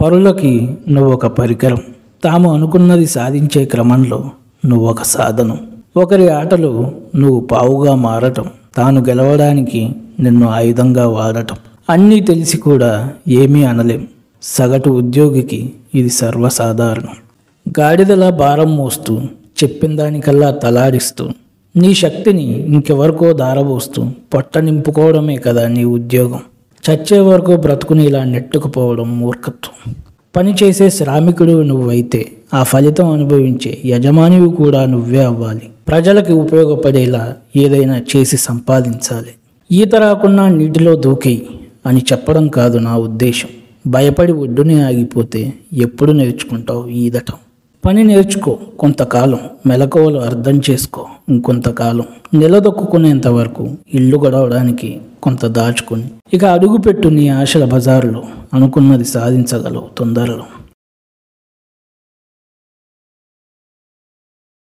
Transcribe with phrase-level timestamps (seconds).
[0.00, 1.78] పరులకి నువ్వు ఒక పరికరం.
[2.24, 4.30] తాము అనుకున్నది సాధించే క్రమంలో
[4.66, 5.58] నువ్వు ఒక సాధనం.
[5.96, 8.44] ఒకరి ఆటలు నువ్వు పావుగా మారటం
[8.76, 11.56] తాను గెలవడానికి నిన్ను ఆయుధంగా వాడటం.
[11.90, 14.06] అన్నీ తెలిసి కూడా ఏమీ అనలేం.
[14.42, 17.14] సగటు ఉద్యోగికి ఇది సర్వసాధారణం.
[17.80, 19.20] గాడిదలా భారం మోస్తూ
[19.64, 21.28] చెప్పిన దానికల్లా తలాడిస్తూ
[21.76, 26.40] నీ శక్తిని ఇంకెవరికో దారబోస్తూ పొట్ట నింపుకోవడమే కదా నీ ఉద్యోగం.
[26.84, 29.94] చచ్చే వరకు బ్రతుకుని ఇలా నెట్టుకుపోవడం మూర్ఖత్వం.
[30.36, 35.70] పని చేసే శ్రామికుడు నువ్వైతే ఆ ఫలితం అనుభవించే యజమానివి కూడా నువ్వే అవ్వాలి.
[35.88, 39.32] ప్రజలకు ఉపయోగపడేలా ఏదైనా చేసి సంపాదించాలి.
[39.70, 41.46] ఈత రాకుండా నీటిలో దూకేయి
[41.86, 43.48] అని చెప్పడం కాదు నా ఉద్దేశం.
[43.86, 47.38] భయపడి ఒడ్డునే ఆగిపోతే ఎప్పుడు నేర్చుకుంటావు ఈదటం
[47.86, 52.04] పని నేర్చుకో కొంతకాలం మెలకువలు అర్థం చేసుకో ఇంకొంతకాలం
[52.34, 56.06] నిలదొక్కునేంత వరకు ఇల్లు గడవడానికి కొంత దాచుకొని.
[56.34, 58.22] ఇక అడుగుపెట్టు నీ ఆశల బజారులో
[58.54, 60.46] అనుకున్నది సాధించగలవు తొందరలో.